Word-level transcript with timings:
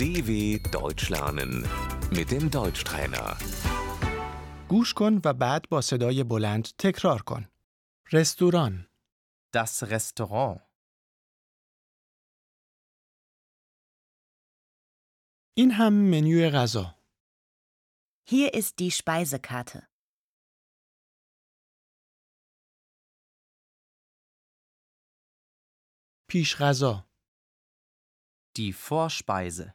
DW 0.00 0.30
Deutsch 0.72 1.08
lernen 1.10 1.52
mit 2.10 2.30
dem 2.30 2.50
Deutschtrainer. 2.50 3.36
گوش 4.68 4.94
کن 4.94 5.20
و 5.24 5.34
بعد 5.34 5.68
با 5.68 5.80
صدای 5.80 6.24
بلند 6.24 6.64
تکرار 6.78 7.22
کن. 7.22 7.48
رستوران، 8.12 8.88
Das 9.56 9.82
Restaurant. 9.82 10.60
این 15.56 15.70
هم 15.70 15.92
منوی 15.92 16.50
غذا. 16.50 16.94
Hier 18.28 18.54
ist 18.54 18.78
die 18.78 18.90
Speisekarte. 18.90 19.86
پیش 26.28 26.56
غذا، 26.56 27.06
Die 28.58 28.72
Vorspeise. 28.72 29.74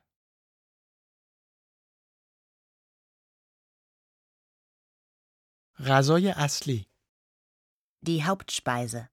غذای 5.80 6.34
اصلی، 6.38 6.88
Die 8.06 8.22
Hauptspeise. 8.28 9.08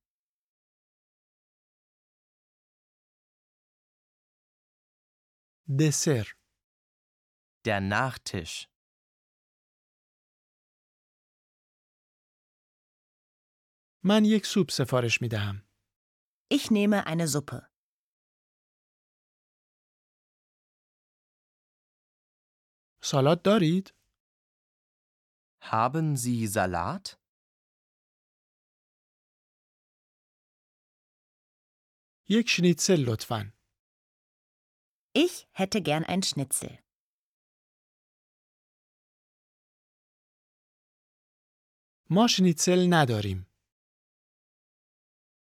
دسر، 5.80 6.26
Der 7.66 7.80
Nachtisch. 7.80 8.66
من 14.04 14.24
یک 14.24 14.46
سوپ 14.46 14.70
سفارش 14.70 15.22
می 15.22 15.28
دهم. 15.28 15.68
Ich 16.54 16.70
nehme 16.70 17.06
eine 17.06 17.26
Suppe. 17.26 17.68
سالاد 23.02 23.42
دارید؟ 23.44 23.94
Haben 25.62 26.16
Sie 26.16 26.46
Salat? 26.46 27.18
یک 32.30 32.48
شنیتسل 32.48 33.04
لطفاً. 33.04 33.52
Ich 35.14 35.48
hätte 35.52 35.80
gern 35.82 36.04
ein 36.04 36.22
Schnitzel. 36.22 36.78
ما 42.10 42.26
شنیتسل 42.26 42.88
نداریم. 42.90 43.46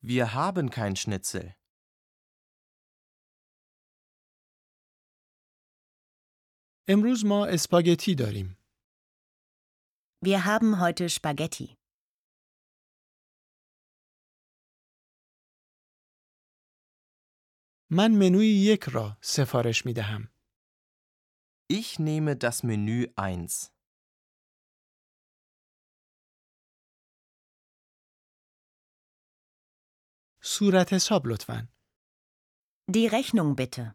Wir 0.02 0.34
haben 0.34 0.70
kein 0.70 0.96
Schnitzel. 0.96 1.55
امروز 6.88 7.24
ما 7.24 7.46
اسپاگتی 7.55 8.14
داریم. 8.14 8.53
Wir 10.22 10.44
haben 10.44 10.80
heute 10.80 11.08
Spaghetti. 11.08 11.77
من 17.92 18.10
منوی 18.10 18.46
یک 18.46 18.84
را 18.92 19.19
سفارش 19.22 19.86
می 19.86 19.92
دهم. 19.92 20.30
Ich 21.72 21.98
nehme 21.98 22.36
das 22.36 22.62
Menü 22.64 23.06
1. 23.16 23.70
صورت 30.42 30.92
حساب 30.92 31.27
لطفاً. 31.27 31.69
Die 32.88 33.06
Rechnung 33.06 33.56
bitte. 33.56 33.94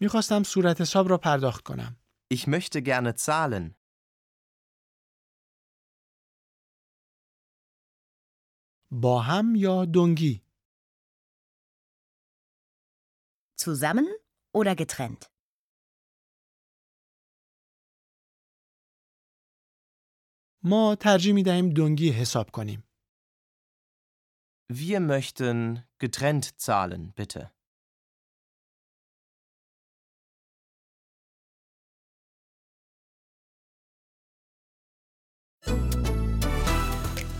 می‌خواستم 0.00 0.42
صورت 0.42 0.80
حساب 0.80 1.08
را 1.08 1.18
پرداخت 1.18 1.62
کنم. 1.64 1.96
Ich 2.34 2.46
möchte 2.46 2.80
gerne 2.80 3.12
zahlen. 3.12 3.74
با 8.90 9.20
هم 9.20 9.54
یا 9.56 9.84
دنگی؟ 9.84 10.42
Zusammen 13.60 14.08
oder 14.54 14.74
getrennt? 14.74 15.24
ما 20.62 20.96
ترجیح 21.00 21.34
می 21.34 21.42
دهیم 21.42 21.68
دنگی 21.70 22.10
حساب 22.10 22.50
کنیم. 22.50 22.82
Wir 24.72 25.00
möchten 25.00 25.78
getrennt 25.98 26.58
zahlen, 26.58 27.14
bitte. 27.14 27.55